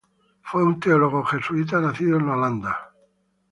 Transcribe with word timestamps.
Fue 0.41 0.63
un 0.63 0.79
teólogo 0.79 1.23
jesuita 1.25 1.79
nacido 1.79 2.17
en 2.17 2.27
Holanda. 2.27 2.91